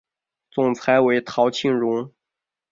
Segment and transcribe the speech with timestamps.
[0.49, 2.11] 总裁为陶庆荣。